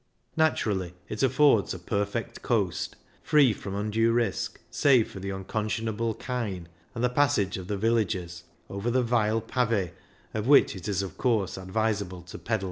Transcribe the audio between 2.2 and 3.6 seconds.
coast, free